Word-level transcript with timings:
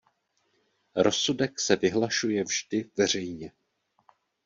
Rozsudek 0.95 1.59
se 1.59 1.75
vyhlašuje 1.75 2.43
vždy 2.43 2.89
veřejně. 2.97 3.51